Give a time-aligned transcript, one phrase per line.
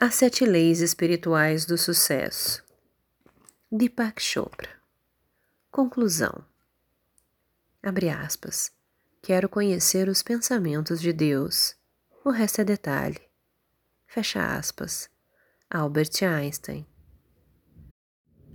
[0.00, 2.62] As Sete Leis Espirituais do Sucesso.
[3.68, 4.68] Deepak Chopra.
[5.72, 6.44] Conclusão.
[7.82, 8.70] Abre aspas.
[9.20, 11.74] Quero conhecer os pensamentos de Deus.
[12.24, 13.20] O resto é detalhe.
[14.06, 15.10] Fecha aspas.
[15.68, 16.86] Albert Einstein.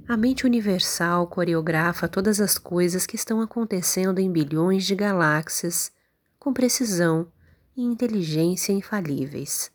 [0.07, 5.91] A mente universal coreografa todas as coisas que estão acontecendo em bilhões de galáxias
[6.39, 7.30] com precisão
[7.75, 9.73] e inteligência infalíveis.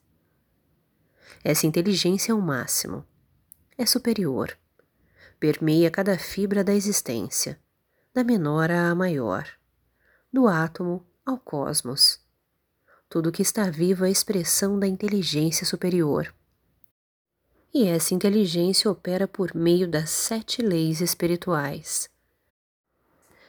[1.42, 3.04] Essa inteligência é o máximo.
[3.76, 4.56] É superior.
[5.40, 7.58] Permeia cada fibra da existência,
[8.12, 9.48] da menor à maior,
[10.32, 12.20] do átomo ao cosmos.
[13.08, 16.34] Tudo que está vivo é expressão da inteligência superior.
[17.72, 22.10] E essa inteligência opera por meio das sete leis espirituais.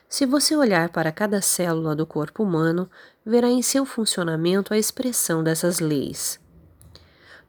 [0.08, 2.90] Se você olhar para cada célula do corpo humano,
[3.24, 6.39] verá em seu funcionamento a expressão dessas leis.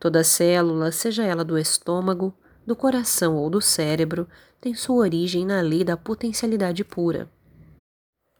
[0.02, 2.34] Toda célula, seja ela do estômago,
[2.66, 4.27] do coração ou do cérebro,
[4.60, 7.30] tem sua origem na lei da potencialidade pura.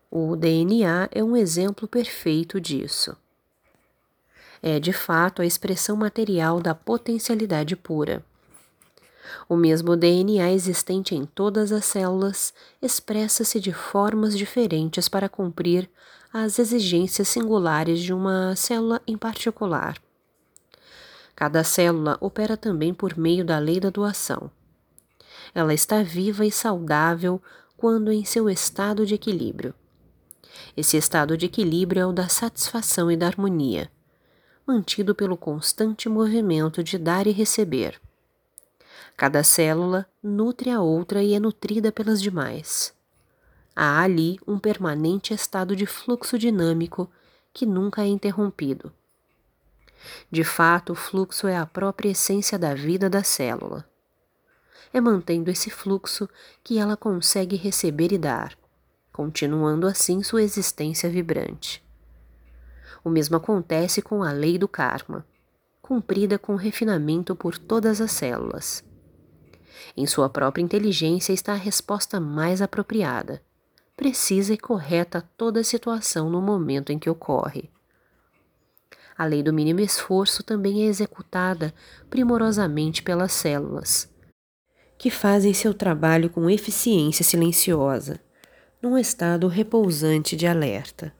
[0.10, 3.16] O DNA é um exemplo perfeito disso.
[4.60, 8.26] É, de fato, a expressão material da potencialidade pura.
[9.48, 15.88] O mesmo DNA existente em todas as células expressa-se de formas diferentes para cumprir
[16.34, 20.01] as exigências singulares de uma célula em particular.
[21.42, 24.52] Cada célula opera também por meio da lei da doação.
[25.56, 27.42] Ela está viva e saudável
[27.76, 29.74] quando em seu estado de equilíbrio.
[30.78, 33.92] Esse estado de equilíbrio é o da satisfação e da harmonia,
[34.68, 38.00] mantido pelo constante movimento de dar e receber.
[39.18, 42.94] Cada célula nutre a outra e é nutrida pelas demais.
[43.76, 47.10] Há ali um permanente estado de fluxo dinâmico
[47.52, 48.94] que nunca é interrompido.
[50.30, 53.86] De fato, o fluxo é a própria essência da vida da célula.
[54.94, 56.30] É mantendo esse fluxo
[56.64, 58.58] que ela consegue receber e dar,
[59.12, 61.84] continuando assim sua existência vibrante.
[63.04, 65.26] O mesmo acontece com a lei do karma,
[65.82, 68.84] cumprida com refinamento por todas as células.
[69.98, 73.42] Em sua própria inteligência está a resposta mais apropriada,
[73.98, 77.70] precisa e correta a toda situação no momento em que ocorre.
[79.22, 81.72] A lei do mínimo esforço também é executada
[82.10, 84.10] primorosamente pelas células,
[84.98, 88.20] que fazem seu trabalho com eficiência silenciosa,
[88.82, 91.14] num estado repousante de alerta.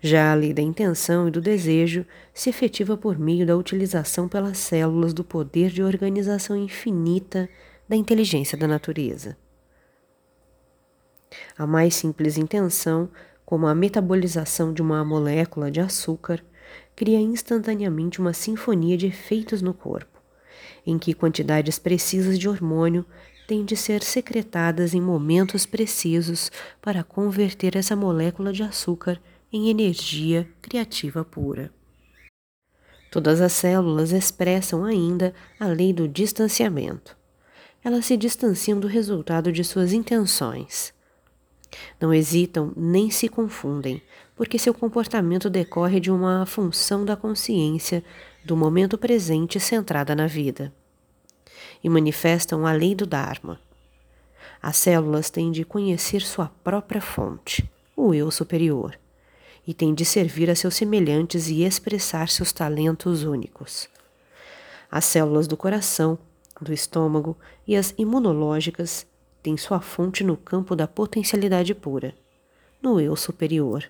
[0.00, 4.58] Já a lei da intenção e do desejo se efetiva por meio da utilização pelas
[4.58, 7.48] células do poder de organização infinita
[7.88, 9.38] da inteligência da natureza.
[11.56, 13.08] A mais simples intenção,
[13.46, 16.42] como a metabolização de uma molécula de açúcar,
[16.94, 20.20] cria instantaneamente uma sinfonia de efeitos no corpo,
[20.86, 23.04] em que quantidades precisas de hormônio
[23.46, 26.50] têm de ser secretadas em momentos precisos
[26.80, 29.20] para converter essa molécula de açúcar
[29.52, 31.70] em energia criativa pura.
[33.10, 37.14] Todas as células expressam ainda a lei do distanciamento.
[37.84, 40.94] Elas se distanciam do resultado de suas intenções.
[42.00, 44.02] Não hesitam nem se confundem,
[44.36, 48.04] porque seu comportamento decorre de uma função da consciência
[48.44, 50.72] do momento presente centrada na vida.
[51.82, 53.60] E manifestam a lei do Dharma.
[54.60, 58.98] As células têm de conhecer sua própria fonte, o eu superior,
[59.66, 63.88] e têm de servir a seus semelhantes e expressar seus talentos únicos.
[64.90, 66.18] As células do coração,
[66.60, 69.06] do estômago e as imunológicas
[69.42, 72.14] têm sua fonte no campo da potencialidade pura,
[72.80, 73.88] no eu superior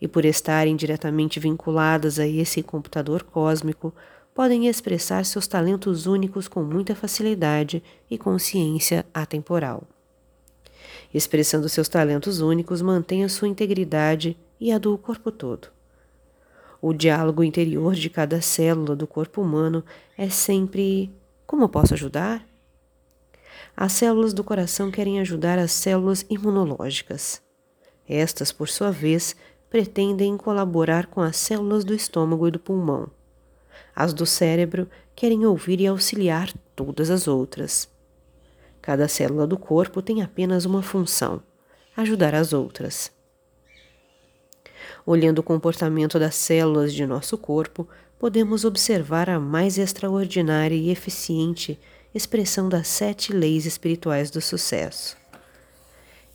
[0.00, 3.94] e por estarem diretamente vinculadas a esse computador cósmico,
[4.34, 9.84] podem expressar seus talentos únicos com muita facilidade e consciência atemporal.
[11.12, 15.68] Expressando seus talentos únicos, mantém a sua integridade e a do corpo todo.
[16.82, 19.82] O diálogo interior de cada célula do corpo humano
[20.18, 21.10] é sempre:
[21.46, 22.46] como posso ajudar?
[23.76, 27.42] As células do coração querem ajudar as células imunológicas.
[28.08, 29.36] Estas, por sua vez,
[29.68, 33.10] pretendem colaborar com as células do estômago e do pulmão.
[33.94, 37.86] As do cérebro querem ouvir e auxiliar todas as outras.
[38.80, 41.42] Cada célula do corpo tem apenas uma função:
[41.94, 43.12] ajudar as outras.
[45.04, 47.86] Olhando o comportamento das células de nosso corpo,
[48.18, 51.78] podemos observar a mais extraordinária e eficiente
[52.16, 55.16] expressão das sete leis espirituais do sucesso.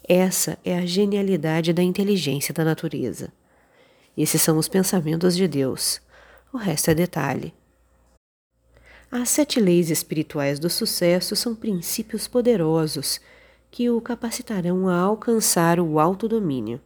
[0.07, 3.33] Essa é a genialidade da inteligência da natureza.
[4.15, 5.99] Esses são os pensamentos de Deus.
[6.53, 7.53] O resto é detalhe.
[9.09, 13.19] As sete leis espirituais do sucesso são princípios poderosos
[13.71, 16.79] que o capacitarão a alcançar o autodomínio.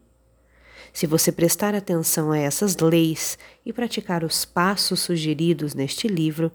[0.94, 6.52] Se você prestar atenção a essas leis e praticar os passos sugeridos neste livro,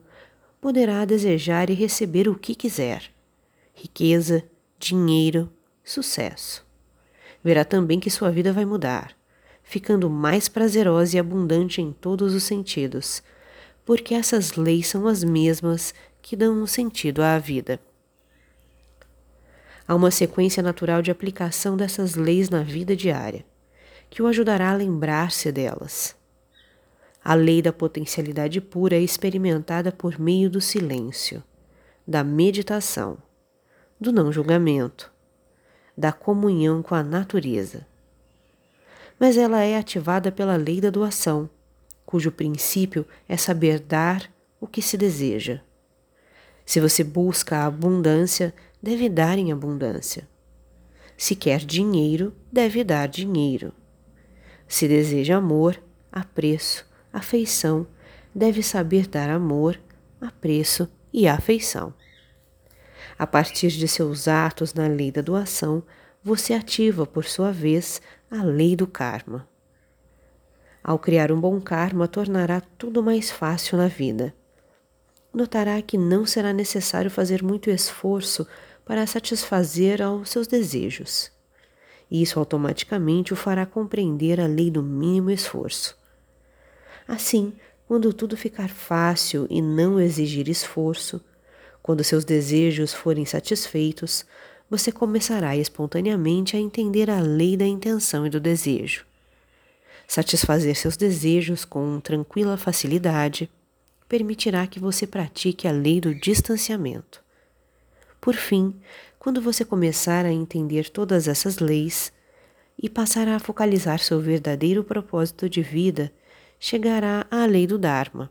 [0.60, 3.10] poderá desejar e receber o que quiser:
[3.74, 4.44] riqueza,
[4.78, 5.50] dinheiro,
[5.82, 6.66] sucesso.
[7.42, 9.16] Verá também que sua vida vai mudar,
[9.62, 13.22] ficando mais prazerosa e abundante em todos os sentidos,
[13.84, 17.80] porque essas leis são as mesmas que dão um sentido à vida.
[19.88, 23.44] Há uma sequência natural de aplicação dessas leis na vida diária
[24.10, 26.16] que o ajudará a lembrar-se delas.
[27.22, 31.44] A lei da potencialidade pura é experimentada por meio do silêncio,
[32.06, 33.18] da meditação,
[34.00, 35.12] do não julgamento,
[35.96, 37.86] da comunhão com a natureza.
[39.18, 41.48] Mas ela é ativada pela lei da doação,
[42.06, 45.60] cujo princípio é saber dar o que se deseja.
[46.64, 50.26] Se você busca a abundância, deve dar em abundância.
[51.16, 53.74] Se quer dinheiro, deve dar dinheiro.
[54.66, 55.78] Se deseja amor,
[56.10, 57.86] apreço, afeição,
[58.34, 59.80] deve saber dar amor,
[60.20, 61.92] apreço e afeição.
[63.18, 65.82] A partir de seus atos na lei da doação,
[66.22, 69.48] você ativa, por sua vez, a lei do karma.
[70.82, 74.34] Ao criar um bom karma, tornará tudo mais fácil na vida.
[75.32, 78.46] Notará que não será necessário fazer muito esforço
[78.84, 81.30] para satisfazer aos seus desejos.
[82.10, 85.99] Isso automaticamente o fará compreender a lei do mínimo esforço.
[87.10, 87.52] Assim,
[87.88, 91.20] quando tudo ficar fácil e não exigir esforço,
[91.82, 94.24] quando seus desejos forem satisfeitos,
[94.70, 99.04] você começará espontaneamente a entender a lei da intenção e do desejo.
[100.06, 103.50] Satisfazer seus desejos com tranquila facilidade
[104.08, 107.20] permitirá que você pratique a lei do distanciamento.
[108.20, 108.72] Por fim,
[109.18, 112.12] quando você começar a entender todas essas leis
[112.80, 116.12] e passar a focalizar seu verdadeiro propósito de vida,
[116.60, 118.28] chegará à lei do Dharma.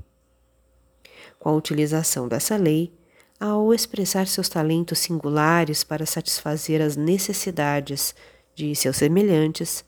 [1.39, 2.93] Com a utilização dessa lei,
[3.39, 8.13] ao expressar seus talentos singulares para satisfazer as necessidades
[8.53, 9.83] de seus semelhantes,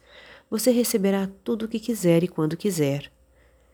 [0.50, 3.12] você receberá tudo o que quiser e quando quiser.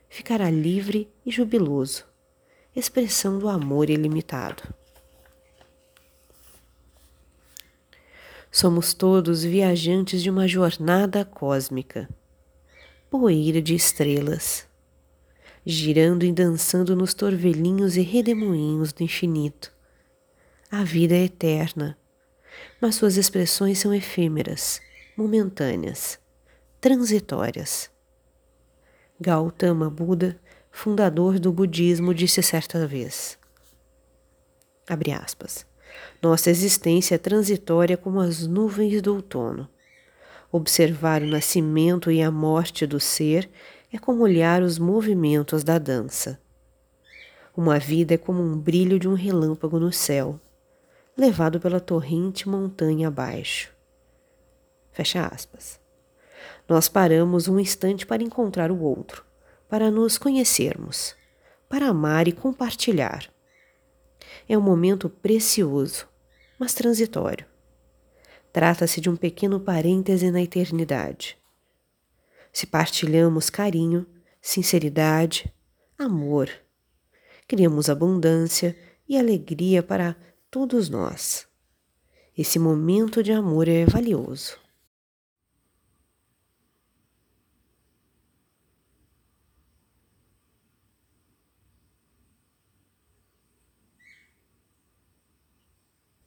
[0.10, 2.06] Ficará livre e jubiloso,
[2.76, 4.64] expressão do amor ilimitado.
[8.52, 12.10] Somos todos viajantes de uma jornada cósmica,
[13.10, 14.68] poeira de estrelas,
[15.66, 19.72] girando e dançando nos torvelinhos e redemoinhos do infinito.
[20.70, 21.98] A vida é eterna,
[22.82, 24.82] mas suas expressões são efêmeras,
[25.16, 26.20] momentâneas,
[26.82, 27.90] transitórias.
[29.20, 30.38] Gautama Buda,
[30.70, 33.38] fundador do budismo, disse certa vez.
[36.22, 39.70] Nossa existência é transitória como as nuvens do outono.
[40.52, 43.50] Observar o nascimento e a morte do ser
[43.92, 46.40] é como olhar os movimentos da dança.
[47.56, 50.40] Uma vida é como um brilho de um relâmpago no céu,
[51.18, 53.74] levado pela torrente montanha abaixo.
[54.92, 55.80] Fecha aspas.
[56.68, 59.26] Nós paramos um instante para encontrar o outro,
[59.68, 61.16] para nos conhecermos,
[61.68, 63.30] para amar e compartilhar
[64.48, 66.08] é um momento precioso,
[66.58, 67.46] mas transitório.
[68.58, 71.38] Trata-se de um pequeno parêntese na eternidade.
[72.52, 74.04] Se partilhamos carinho,
[74.42, 75.54] sinceridade,
[75.96, 76.50] amor,
[77.48, 78.76] criamos abundância
[79.08, 80.16] e alegria para
[80.50, 81.48] todos nós.
[82.36, 84.58] Esse momento de amor é valioso.